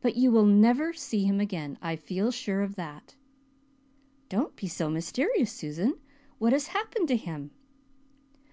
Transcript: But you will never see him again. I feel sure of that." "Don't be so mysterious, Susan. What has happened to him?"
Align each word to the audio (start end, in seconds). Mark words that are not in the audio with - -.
But 0.00 0.14
you 0.14 0.30
will 0.30 0.46
never 0.46 0.92
see 0.92 1.24
him 1.24 1.40
again. 1.40 1.78
I 1.82 1.96
feel 1.96 2.30
sure 2.30 2.60
of 2.60 2.76
that." 2.76 3.16
"Don't 4.28 4.54
be 4.54 4.68
so 4.68 4.88
mysterious, 4.88 5.50
Susan. 5.50 5.98
What 6.38 6.52
has 6.52 6.68
happened 6.68 7.08
to 7.08 7.16
him?" 7.16 7.50